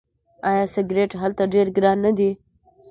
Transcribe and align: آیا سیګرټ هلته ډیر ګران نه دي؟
آیا 0.49 0.65
سیګرټ 0.73 1.11
هلته 1.21 1.43
ډیر 1.53 1.67
ګران 1.75 1.97
نه 2.05 2.11
دي؟ 2.17 2.29